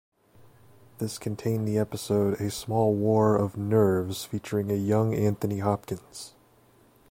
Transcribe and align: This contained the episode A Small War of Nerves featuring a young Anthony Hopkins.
This 0.97 1.19
contained 1.19 1.67
the 1.67 1.77
episode 1.77 2.41
A 2.41 2.49
Small 2.49 2.95
War 2.95 3.35
of 3.35 3.55
Nerves 3.55 4.25
featuring 4.25 4.71
a 4.71 4.75
young 4.75 5.13
Anthony 5.13 5.59
Hopkins. 5.59 6.33